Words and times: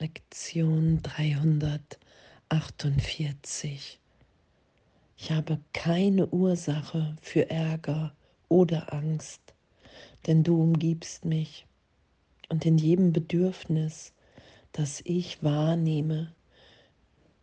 Lektion 0.00 1.00
348. 1.02 4.00
Ich 5.18 5.30
habe 5.30 5.60
keine 5.74 6.26
Ursache 6.28 7.14
für 7.20 7.50
Ärger 7.50 8.14
oder 8.48 8.94
Angst, 8.94 9.42
denn 10.26 10.42
du 10.42 10.58
umgibst 10.58 11.26
mich 11.26 11.66
und 12.48 12.64
in 12.64 12.78
jedem 12.78 13.12
Bedürfnis, 13.12 14.14
das 14.72 15.02
ich 15.04 15.42
wahrnehme, 15.42 16.32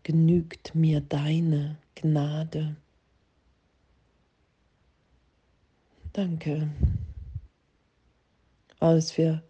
genügt 0.01 0.73
mir 0.73 1.01
deine 1.01 1.77
Gnade. 1.93 2.75
Danke, 6.11 6.71
als 8.79 9.15
wir 9.15 9.43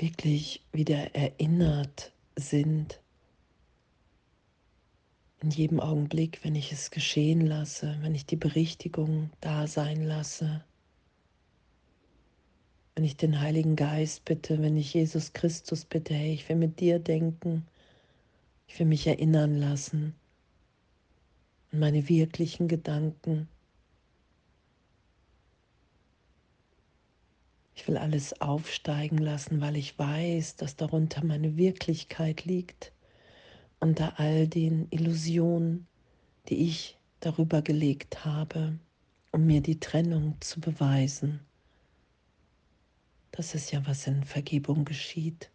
wirklich 0.00 0.62
wieder 0.72 1.14
erinnert 1.14 2.12
sind, 2.36 3.00
in 5.40 5.50
jedem 5.50 5.80
Augenblick, 5.80 6.42
wenn 6.44 6.54
ich 6.54 6.72
es 6.72 6.90
geschehen 6.90 7.40
lasse, 7.40 7.96
wenn 8.00 8.14
ich 8.14 8.26
die 8.26 8.36
Berichtigung 8.36 9.30
da 9.40 9.66
sein 9.66 10.02
lasse, 10.02 10.64
wenn 12.94 13.04
ich 13.04 13.16
den 13.16 13.40
Heiligen 13.40 13.76
Geist 13.76 14.24
bitte, 14.24 14.62
wenn 14.62 14.76
ich 14.76 14.94
Jesus 14.94 15.34
Christus 15.34 15.84
bitte, 15.84 16.14
hey, 16.14 16.32
ich 16.32 16.48
will 16.48 16.56
mit 16.56 16.80
dir 16.80 16.98
denken, 16.98 17.66
ich 18.66 18.78
will 18.78 18.86
mich 18.86 19.06
erinnern 19.06 19.54
lassen 19.54 20.14
an 21.72 21.80
meine 21.80 22.08
wirklichen 22.08 22.68
Gedanken. 22.68 23.48
Ich 27.76 27.86
will 27.86 27.98
alles 27.98 28.40
aufsteigen 28.40 29.18
lassen, 29.18 29.60
weil 29.60 29.76
ich 29.76 29.98
weiß, 29.98 30.56
dass 30.56 30.76
darunter 30.76 31.22
meine 31.22 31.56
Wirklichkeit 31.56 32.44
liegt, 32.46 32.92
unter 33.78 34.18
all 34.18 34.48
den 34.48 34.88
Illusionen, 34.90 35.86
die 36.48 36.66
ich 36.66 36.96
darüber 37.20 37.60
gelegt 37.60 38.24
habe, 38.24 38.78
um 39.30 39.44
mir 39.44 39.60
die 39.60 39.78
Trennung 39.78 40.36
zu 40.40 40.58
beweisen. 40.58 41.40
Das 43.30 43.54
ist 43.54 43.70
ja, 43.70 43.86
was 43.86 44.06
in 44.06 44.24
Vergebung 44.24 44.86
geschieht. 44.86 45.50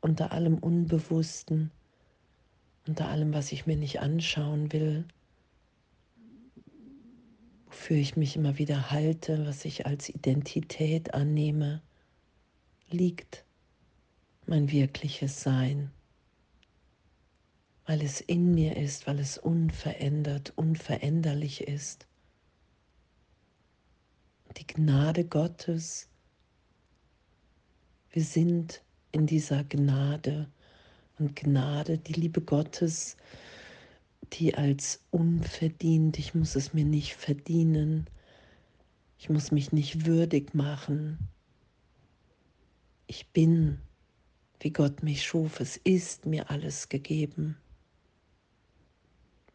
Unter 0.00 0.32
allem 0.32 0.56
Unbewussten, 0.56 1.70
unter 2.86 3.08
allem, 3.08 3.34
was 3.34 3.52
ich 3.52 3.66
mir 3.66 3.76
nicht 3.76 4.00
anschauen 4.00 4.72
will, 4.72 5.04
wofür 7.86 7.98
ich 7.98 8.16
mich 8.16 8.34
immer 8.34 8.58
wieder 8.58 8.90
halte, 8.90 9.46
was 9.46 9.64
ich 9.64 9.86
als 9.86 10.08
Identität 10.08 11.14
annehme, 11.14 11.82
liegt 12.90 13.44
mein 14.44 14.72
wirkliches 14.72 15.40
Sein, 15.40 15.92
weil 17.86 18.02
es 18.02 18.20
in 18.20 18.52
mir 18.52 18.76
ist, 18.76 19.06
weil 19.06 19.20
es 19.20 19.38
unverändert, 19.38 20.52
unveränderlich 20.56 21.60
ist. 21.60 22.08
Die 24.56 24.66
Gnade 24.66 25.24
Gottes. 25.24 26.08
Wir 28.10 28.24
sind 28.24 28.82
in 29.12 29.28
dieser 29.28 29.62
Gnade. 29.62 30.48
Und 31.20 31.36
Gnade, 31.36 31.98
die 31.98 32.14
Liebe 32.14 32.40
Gottes, 32.40 33.16
die 34.32 34.54
als 34.54 35.00
unverdient, 35.10 36.18
ich 36.18 36.34
muss 36.34 36.56
es 36.56 36.74
mir 36.74 36.84
nicht 36.84 37.14
verdienen, 37.14 38.06
ich 39.18 39.30
muss 39.30 39.50
mich 39.50 39.72
nicht 39.72 40.06
würdig 40.06 40.54
machen. 40.54 41.18
Ich 43.06 43.28
bin, 43.28 43.80
wie 44.60 44.70
Gott 44.70 45.02
mich 45.02 45.24
schuf, 45.24 45.60
es 45.60 45.76
ist 45.76 46.26
mir 46.26 46.50
alles 46.50 46.88
gegeben, 46.88 47.56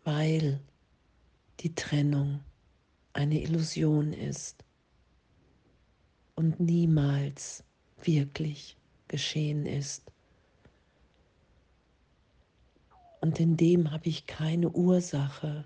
weil 0.03 0.59
die 1.59 1.75
Trennung 1.75 2.39
eine 3.13 3.41
Illusion 3.41 4.13
ist 4.13 4.63
und 6.35 6.59
niemals 6.59 7.63
wirklich 8.03 8.77
geschehen 9.07 9.65
ist. 9.65 10.11
Und 13.21 13.39
in 13.39 13.55
dem 13.55 13.91
habe 13.91 14.09
ich 14.09 14.25
keine 14.25 14.71
Ursache 14.71 15.63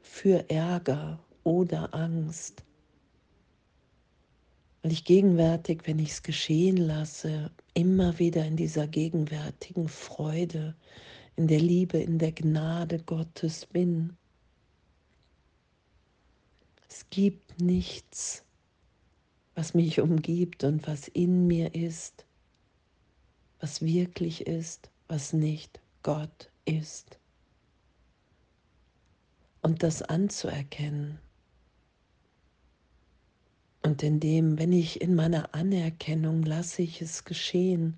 für 0.00 0.48
Ärger 0.48 1.18
oder 1.42 1.92
Angst. 1.92 2.62
Weil 4.82 4.92
ich 4.92 5.04
gegenwärtig, 5.04 5.82
wenn 5.86 5.98
ich 5.98 6.12
es 6.12 6.22
geschehen 6.22 6.76
lasse, 6.76 7.50
immer 7.74 8.20
wieder 8.20 8.46
in 8.46 8.56
dieser 8.56 8.86
gegenwärtigen 8.86 9.88
Freude, 9.88 10.76
in 11.34 11.48
der 11.48 11.58
Liebe, 11.58 11.98
in 11.98 12.18
der 12.18 12.30
Gnade 12.30 13.00
Gottes 13.00 13.66
bin. 13.66 14.16
Es 16.88 17.10
gibt 17.10 17.60
nichts, 17.60 18.44
was 19.56 19.74
mich 19.74 20.00
umgibt 20.00 20.62
und 20.62 20.86
was 20.86 21.08
in 21.08 21.48
mir 21.48 21.74
ist, 21.74 22.24
was 23.58 23.82
wirklich 23.82 24.46
ist, 24.46 24.88
was 25.08 25.32
nicht 25.32 25.80
Gott 26.04 26.48
ist. 26.66 27.18
Und 29.62 29.82
das 29.82 30.02
anzuerkennen. 30.02 31.18
Und 33.82 34.02
indem, 34.02 34.58
wenn 34.58 34.72
ich 34.72 35.00
in 35.00 35.14
meiner 35.14 35.54
Anerkennung 35.54 36.42
lasse 36.42 36.82
ich 36.82 37.00
es 37.00 37.24
geschehen. 37.24 37.96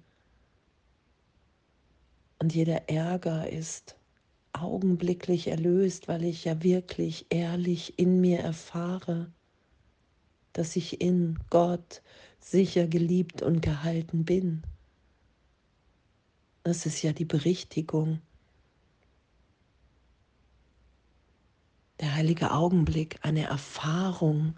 Und 2.38 2.54
jeder 2.54 2.88
Ärger 2.88 3.50
ist 3.50 3.96
augenblicklich 4.52 5.48
erlöst, 5.48 6.08
weil 6.08 6.24
ich 6.24 6.44
ja 6.44 6.62
wirklich 6.62 7.26
ehrlich 7.30 7.98
in 7.98 8.20
mir 8.20 8.40
erfahre, 8.40 9.32
dass 10.52 10.76
ich 10.76 11.00
in 11.00 11.38
Gott 11.50 12.02
sicher 12.40 12.86
geliebt 12.86 13.42
und 13.42 13.60
gehalten 13.60 14.24
bin. 14.24 14.62
Das 16.64 16.86
ist 16.86 17.02
ja 17.02 17.12
die 17.12 17.24
Berichtigung. 17.24 18.20
Der 22.00 22.14
heilige 22.14 22.52
Augenblick, 22.52 23.18
eine 23.22 23.44
Erfahrung. 23.44 24.54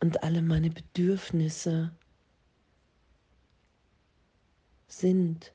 Und 0.00 0.22
alle 0.22 0.40
meine 0.40 0.70
Bedürfnisse 0.70 1.90
sind 4.88 5.52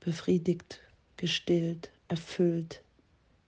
befriedigt 0.00 0.80
gestillt, 1.16 1.90
erfüllt 2.06 2.82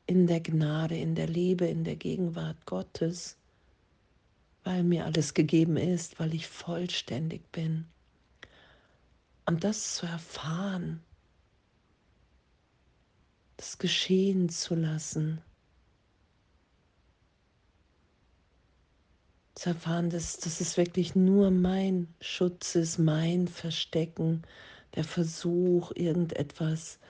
in 0.06 0.26
der 0.26 0.40
Gnade, 0.40 0.96
in 0.96 1.14
der 1.14 1.28
Liebe, 1.28 1.66
in 1.66 1.84
der 1.84 1.96
Gegenwart 1.96 2.66
Gottes, 2.66 3.36
weil 4.64 4.82
mir 4.82 5.06
alles 5.06 5.32
gegeben 5.34 5.76
ist, 5.76 6.18
weil 6.18 6.34
ich 6.34 6.48
vollständig 6.48 7.50
bin. 7.52 7.86
Und 9.50 9.64
das 9.64 9.96
zu 9.96 10.06
erfahren, 10.06 11.02
das 13.56 13.78
geschehen 13.78 14.48
zu 14.48 14.76
lassen, 14.76 15.40
zu 19.56 19.70
erfahren, 19.70 20.08
dass, 20.08 20.38
dass 20.38 20.60
es 20.60 20.76
wirklich 20.76 21.16
nur 21.16 21.50
mein 21.50 22.06
Schutz 22.20 22.76
ist, 22.76 22.98
mein 22.98 23.48
Verstecken, 23.48 24.42
der 24.94 25.02
Versuch, 25.02 25.90
irgendetwas 25.96 27.00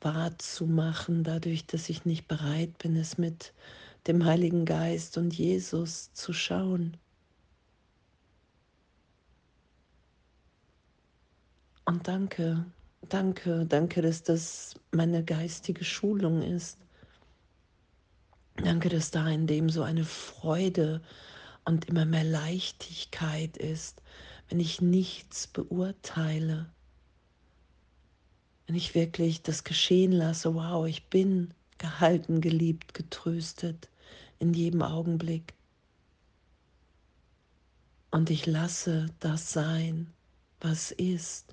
wahrzumachen, 0.00 1.24
dadurch, 1.24 1.66
dass 1.66 1.88
ich 1.88 2.04
nicht 2.04 2.28
bereit 2.28 2.78
bin, 2.78 2.94
es 2.94 3.18
mit 3.18 3.52
dem 4.06 4.24
Heiligen 4.24 4.64
Geist 4.64 5.18
und 5.18 5.34
Jesus 5.34 6.12
zu 6.12 6.32
schauen. 6.32 6.96
Und 11.90 12.06
danke, 12.06 12.64
danke, 13.08 13.66
danke, 13.66 14.00
dass 14.00 14.22
das 14.22 14.76
meine 14.92 15.24
geistige 15.24 15.84
Schulung 15.84 16.40
ist. 16.40 16.78
Danke, 18.54 18.88
dass 18.88 19.10
da 19.10 19.28
in 19.28 19.48
dem 19.48 19.68
so 19.70 19.82
eine 19.82 20.04
Freude 20.04 21.02
und 21.64 21.86
immer 21.86 22.04
mehr 22.04 22.22
Leichtigkeit 22.22 23.56
ist, 23.56 24.02
wenn 24.48 24.60
ich 24.60 24.80
nichts 24.80 25.48
beurteile 25.48 26.70
wenn 28.70 28.76
ich 28.76 28.94
wirklich 28.94 29.42
das 29.42 29.64
geschehen 29.64 30.12
lasse, 30.12 30.54
wow, 30.54 30.86
ich 30.86 31.08
bin 31.08 31.52
gehalten, 31.78 32.40
geliebt, 32.40 32.94
getröstet 32.94 33.88
in 34.38 34.54
jedem 34.54 34.82
Augenblick. 34.82 35.54
Und 38.12 38.30
ich 38.30 38.46
lasse 38.46 39.06
das 39.18 39.52
sein, 39.52 40.12
was 40.60 40.92
ist. 40.92 41.52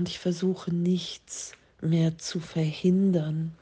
Und 0.00 0.08
ich 0.08 0.18
versuche 0.18 0.74
nichts 0.74 1.52
mehr 1.82 2.16
zu 2.16 2.40
verhindern. 2.40 3.52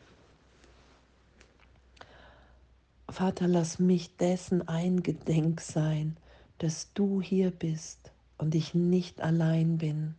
Vater, 3.09 3.49
lass 3.49 3.81
mich 3.81 4.17
dessen 4.19 4.69
eingedenk 4.69 5.61
sein, 5.61 6.17
dass 6.59 6.93
du 6.95 7.21
hier 7.21 7.51
bist 7.51 8.13
und 8.37 8.55
ich 8.55 8.73
nicht 8.73 9.21
allein 9.21 9.79
bin. 9.79 10.15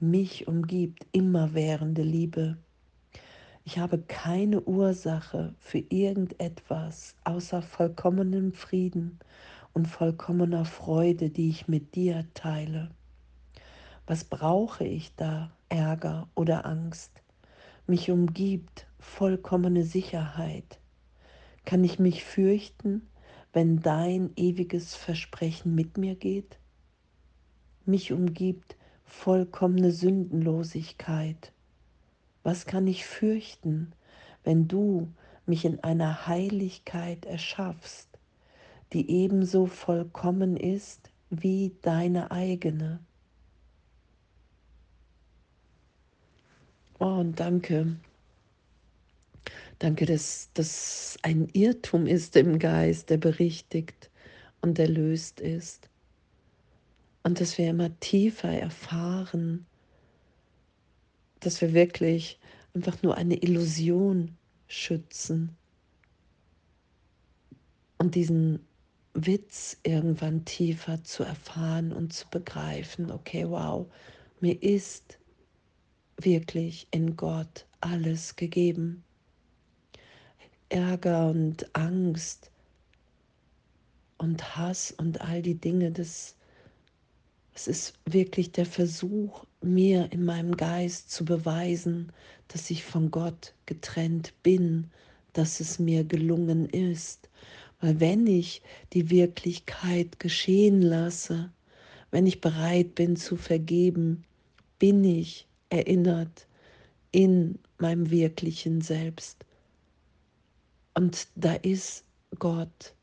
Mich 0.00 0.48
umgibt 0.48 1.06
immerwährende 1.12 2.02
Liebe. 2.02 2.58
Ich 3.64 3.78
habe 3.78 3.96
keine 3.96 4.60
Ursache 4.64 5.54
für 5.60 5.78
irgendetwas 5.78 7.14
außer 7.24 7.62
vollkommenem 7.62 8.52
Frieden 8.52 9.18
und 9.72 9.88
vollkommener 9.88 10.66
Freude, 10.66 11.30
die 11.30 11.48
ich 11.48 11.68
mit 11.68 11.94
dir 11.94 12.26
teile. 12.34 12.90
Was 14.08 14.22
brauche 14.22 14.84
ich 14.84 15.16
da, 15.16 15.50
Ärger 15.68 16.28
oder 16.36 16.64
Angst? 16.64 17.10
Mich 17.88 18.08
umgibt 18.08 18.86
vollkommene 19.00 19.82
Sicherheit. 19.82 20.78
Kann 21.64 21.82
ich 21.82 21.98
mich 21.98 22.22
fürchten, 22.22 23.08
wenn 23.52 23.80
dein 23.80 24.30
ewiges 24.36 24.94
Versprechen 24.94 25.74
mit 25.74 25.98
mir 25.98 26.14
geht? 26.14 26.60
Mich 27.84 28.12
umgibt 28.12 28.76
vollkommene 29.04 29.90
Sündenlosigkeit. 29.90 31.50
Was 32.44 32.64
kann 32.64 32.86
ich 32.86 33.06
fürchten, 33.06 33.92
wenn 34.44 34.68
du 34.68 35.12
mich 35.46 35.64
in 35.64 35.82
einer 35.82 36.28
Heiligkeit 36.28 37.24
erschaffst, 37.24 38.20
die 38.92 39.10
ebenso 39.10 39.66
vollkommen 39.66 40.56
ist 40.56 41.10
wie 41.30 41.74
deine 41.82 42.30
eigene? 42.30 43.00
Oh, 46.98 47.04
und 47.20 47.38
danke. 47.38 47.96
Danke, 49.78 50.06
dass 50.06 50.48
das 50.54 51.18
ein 51.22 51.48
Irrtum 51.52 52.06
ist 52.06 52.36
im 52.36 52.58
Geist, 52.58 53.10
der 53.10 53.18
berichtigt 53.18 54.10
und 54.62 54.78
erlöst 54.78 55.40
ist. 55.40 55.90
Und 57.22 57.40
dass 57.40 57.58
wir 57.58 57.68
immer 57.68 57.98
tiefer 58.00 58.48
erfahren, 58.48 59.66
dass 61.40 61.60
wir 61.60 61.74
wirklich 61.74 62.38
einfach 62.74 63.02
nur 63.02 63.16
eine 63.16 63.42
Illusion 63.42 64.36
schützen 64.68 65.56
und 67.98 68.14
diesen 68.14 68.60
Witz 69.14 69.78
irgendwann 69.82 70.44
tiefer 70.44 71.02
zu 71.04 71.24
erfahren 71.24 71.92
und 71.92 72.12
zu 72.12 72.28
begreifen, 72.28 73.10
okay, 73.10 73.48
wow, 73.48 73.86
mir 74.40 74.62
ist 74.62 75.18
wirklich 76.20 76.86
in 76.90 77.16
Gott 77.16 77.66
alles 77.80 78.36
gegeben. 78.36 79.04
Ärger 80.68 81.28
und 81.30 81.74
Angst 81.76 82.50
und 84.18 84.56
Hass 84.56 84.92
und 84.92 85.20
all 85.20 85.42
die 85.42 85.54
Dinge, 85.54 85.92
das, 85.92 86.34
das 87.52 87.68
ist 87.68 87.94
wirklich 88.04 88.52
der 88.52 88.66
Versuch, 88.66 89.44
mir 89.62 90.10
in 90.12 90.24
meinem 90.24 90.56
Geist 90.56 91.10
zu 91.10 91.24
beweisen, 91.24 92.12
dass 92.48 92.70
ich 92.70 92.84
von 92.84 93.10
Gott 93.10 93.54
getrennt 93.66 94.32
bin, 94.42 94.90
dass 95.32 95.60
es 95.60 95.78
mir 95.78 96.04
gelungen 96.04 96.68
ist. 96.68 97.28
Weil 97.80 98.00
wenn 98.00 98.26
ich 98.26 98.62
die 98.92 99.10
Wirklichkeit 99.10 100.18
geschehen 100.18 100.80
lasse, 100.80 101.52
wenn 102.10 102.26
ich 102.26 102.40
bereit 102.40 102.94
bin 102.94 103.16
zu 103.16 103.36
vergeben, 103.36 104.24
bin 104.78 105.04
ich 105.04 105.46
erinnert 105.70 106.46
in 107.12 107.58
meinem 107.78 108.10
wirklichen 108.10 108.80
Selbst. 108.80 109.44
Und 110.94 111.28
da 111.34 111.54
ist 111.54 112.04
Gott 112.38 112.94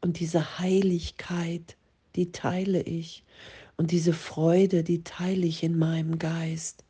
und 0.00 0.20
diese 0.20 0.58
Heiligkeit, 0.58 1.76
die 2.16 2.30
teile 2.30 2.82
ich. 2.82 3.24
Und 3.76 3.90
diese 3.90 4.12
Freude, 4.12 4.84
die 4.84 5.02
teile 5.02 5.46
ich 5.46 5.62
in 5.62 5.78
meinem 5.78 6.18
Geist, 6.18 6.84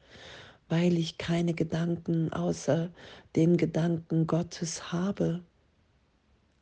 weil 0.69 0.99
ich 0.99 1.17
keine 1.19 1.55
Gedanken 1.55 2.33
außer 2.33 2.91
den 3.37 3.57
Gedanken 3.57 4.27
Gottes 4.27 4.93
habe. 4.93 5.43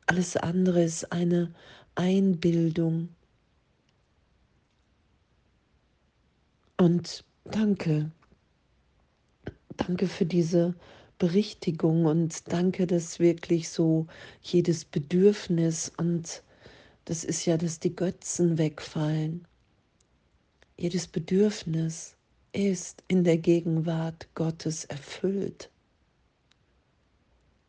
Alles 0.05 0.37
andere 0.37 0.83
ist 0.83 1.11
eine 1.11 1.53
Einbildung. 1.95 3.09
Und 6.77 7.23
danke, 7.45 8.11
danke 9.77 10.07
für 10.07 10.25
diese 10.25 10.75
Berichtigung 11.19 12.05
und 12.05 12.51
danke, 12.51 12.87
dass 12.87 13.19
wirklich 13.19 13.69
so 13.69 14.07
jedes 14.41 14.85
Bedürfnis 14.85 15.91
und 15.97 16.43
das 17.05 17.23
ist 17.23 17.45
ja, 17.45 17.57
dass 17.57 17.79
die 17.79 17.95
Götzen 17.95 18.57
wegfallen. 18.57 19.45
Jedes 20.77 21.07
Bedürfnis 21.07 22.15
ist 22.53 23.03
in 23.07 23.23
der 23.23 23.37
Gegenwart 23.37 24.27
Gottes 24.35 24.85
erfüllt. 24.85 25.69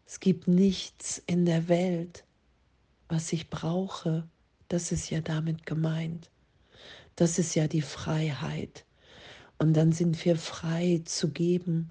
Es 0.06 0.20
gibt 0.20 0.46
nichts 0.46 1.22
in 1.26 1.44
der 1.46 1.68
Welt, 1.68 2.24
was 3.08 3.32
ich 3.32 3.50
brauche. 3.50 4.28
Das 4.68 4.92
ist 4.92 5.10
ja 5.10 5.20
damit 5.20 5.66
gemeint. 5.66 6.30
Das 7.16 7.38
ist 7.38 7.54
ja 7.54 7.66
die 7.66 7.82
Freiheit. 7.82 8.84
Und 9.64 9.72
dann 9.72 9.92
sind 9.92 10.22
wir 10.26 10.36
frei 10.36 11.00
zu 11.06 11.30
geben, 11.30 11.88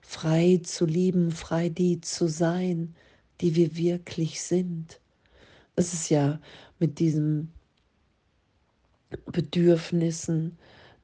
frei 0.00 0.60
zu 0.64 0.86
lieben, 0.86 1.30
frei 1.30 1.68
die 1.68 2.00
zu 2.00 2.26
sein, 2.26 2.96
die 3.40 3.54
wir 3.54 3.76
wirklich 3.76 4.42
sind. 4.42 5.00
Das 5.76 5.94
ist 5.94 6.08
ja 6.08 6.40
mit 6.80 6.98
diesen 6.98 7.52
Bedürfnissen, 9.26 10.58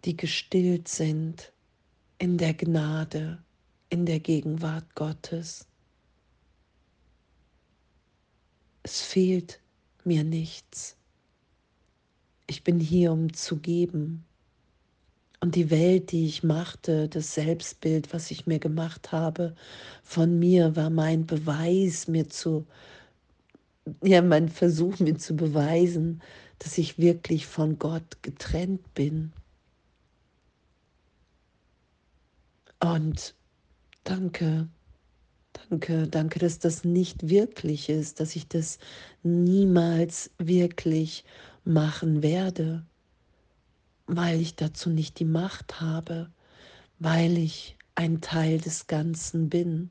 die 0.05 0.17
gestillt 0.17 0.88
sind 0.88 1.53
in 2.19 2.37
der 2.37 2.55
Gnade, 2.55 3.41
in 3.88 4.05
der 4.05 4.19
Gegenwart 4.19 4.97
Gottes. 4.97 5.69
Es 8.82 9.03
fehlt 9.03 9.61
mir 10.03 10.25
nichts. 10.25 10.97
Ich 12.49 12.65
bin 12.65 12.81
hier, 12.81 13.12
um 13.12 13.32
zu 13.32 13.59
geben. 13.59 14.25
Und 15.40 15.55
die 15.55 15.70
Welt, 15.70 16.11
die 16.11 16.26
ich 16.26 16.43
machte, 16.43 17.08
das 17.08 17.35
Selbstbild, 17.35 18.12
was 18.12 18.31
ich 18.31 18.46
mir 18.46 18.58
gemacht 18.58 19.12
habe, 19.12 19.55
von 20.02 20.38
mir 20.38 20.75
war 20.75 20.90
mein 20.90 21.27
Beweis, 21.27 22.08
mir 22.08 22.29
zu, 22.29 22.67
ja, 24.03 24.20
mein 24.20 24.48
Versuch, 24.48 24.98
mir 24.98 25.17
zu 25.17 25.36
beweisen, 25.36 26.22
dass 26.58 26.77
ich 26.77 26.98
wirklich 26.98 27.46
von 27.46 27.79
Gott 27.79 28.22
getrennt 28.22 28.94
bin. 28.94 29.32
Und 32.81 33.34
danke, 34.03 34.69
danke, 35.70 36.08
danke, 36.08 36.39
dass 36.41 36.58
das 36.58 36.82
nicht 36.84 37.29
wirklich 37.29 37.89
ist, 37.89 38.19
dass 38.19 38.34
ich 38.34 38.48
das 38.48 38.79
niemals 39.22 40.31
wirklich 40.39 41.24
machen 41.65 42.22
werde 42.22 42.84
weil 44.08 44.41
ich 44.41 44.56
dazu 44.56 44.91
nicht 44.91 45.19
die 45.20 45.27
Macht 45.27 45.81
habe, 45.81 46.31
weil 46.98 47.38
ich 47.38 47.77
ein 47.94 48.20
Teil 48.20 48.58
des 48.58 48.86
Ganzen 48.86 49.50
bin, 49.50 49.91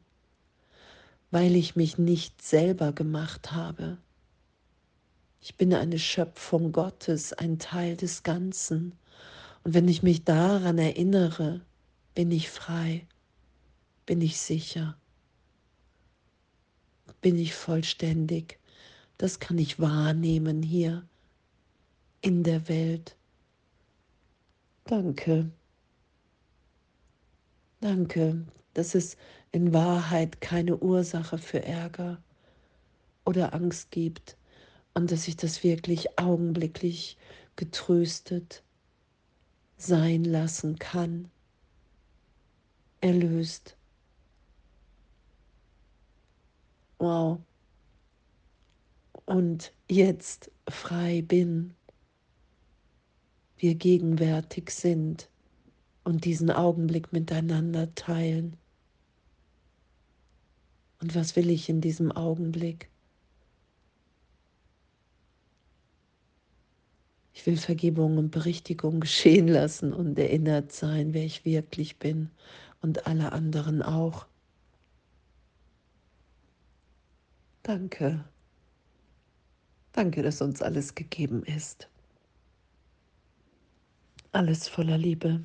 weil 1.29 1.55
ich 1.55 1.75
mich 1.75 1.97
nicht 1.97 2.41
selber 2.41 2.93
gemacht 2.93 3.51
habe. 3.51 3.97
Ich 5.39 5.55
bin 5.55 5.73
eine 5.73 5.99
Schöpfung 5.99 6.71
Gottes, 6.71 7.31
ein 7.31 7.59
Teil 7.59 7.95
des 7.95 8.23
Ganzen. 8.23 8.93
Und 9.63 9.73
wenn 9.73 9.87
ich 9.87 10.01
mich 10.01 10.23
daran 10.23 10.79
erinnere, 10.79 11.61
bin 12.15 12.31
ich 12.31 12.49
frei, 12.49 13.05
bin 14.05 14.21
ich 14.21 14.39
sicher, 14.39 14.97
bin 17.21 17.37
ich 17.37 17.53
vollständig. 17.53 18.59
Das 19.17 19.39
kann 19.39 19.57
ich 19.59 19.79
wahrnehmen 19.79 20.63
hier 20.63 21.07
in 22.21 22.43
der 22.43 22.67
Welt. 22.67 23.16
Danke. 24.87 25.51
Danke, 27.81 28.47
dass 28.73 28.95
es 28.95 29.17
in 29.51 29.73
Wahrheit 29.73 30.39
keine 30.39 30.77
Ursache 30.77 31.37
für 31.37 31.61
Ärger 31.61 32.23
oder 33.25 33.53
Angst 33.53 33.91
gibt 33.91 34.37
und 34.93 35.11
dass 35.11 35.27
ich 35.27 35.35
das 35.35 35.63
wirklich 35.63 36.17
augenblicklich 36.17 37.17
getröstet 37.57 38.63
sein 39.75 40.23
lassen 40.23 40.79
kann, 40.79 41.29
erlöst. 43.01 43.75
Wow. 46.99 47.39
Und 49.25 49.73
jetzt 49.89 50.49
frei 50.69 51.21
bin 51.21 51.76
wir 53.57 53.75
gegenwärtig 53.75 54.71
sind 54.71 55.29
und 56.03 56.25
diesen 56.25 56.51
Augenblick 56.51 57.11
miteinander 57.11 57.93
teilen. 57.95 58.57
Und 61.01 61.15
was 61.15 61.35
will 61.35 61.49
ich 61.49 61.69
in 61.69 61.81
diesem 61.81 62.11
Augenblick? 62.11 62.89
Ich 67.33 67.45
will 67.45 67.57
Vergebung 67.57 68.17
und 68.17 68.31
Berichtigung 68.31 68.99
geschehen 69.01 69.47
lassen 69.47 69.93
und 69.93 70.17
erinnert 70.17 70.71
sein, 70.71 71.13
wer 71.13 71.23
ich 71.23 71.45
wirklich 71.45 71.97
bin 71.97 72.31
und 72.81 73.05
alle 73.05 73.31
anderen 73.31 73.81
auch. 73.81 74.25
Danke. 77.63 78.23
Danke, 79.91 80.21
dass 80.21 80.41
uns 80.41 80.61
alles 80.61 80.95
gegeben 80.95 81.43
ist. 81.43 81.89
Alles 84.37 84.69
voller 84.69 84.99
Liebe. 84.99 85.43